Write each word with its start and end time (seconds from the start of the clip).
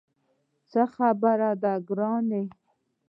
څه 0.71 0.81
خبره 0.95 1.51
ده 1.63 1.73
ګرانه. 1.87 2.41